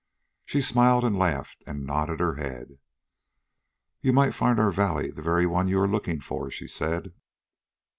She 0.47 0.61
smiled 0.61 1.03
and 1.03 1.15
laughed 1.15 1.63
and 1.67 1.85
nodded 1.85 2.21
her 2.21 2.33
head. 2.37 2.79
"You 4.01 4.13
might 4.13 4.33
find 4.33 4.59
our 4.59 4.71
valley 4.71 5.11
the 5.11 5.21
very 5.21 5.45
one 5.45 5.67
you 5.67 5.79
are 5.79 5.87
looking 5.87 6.21
for," 6.21 6.49
she 6.49 6.67
said. 6.67 7.13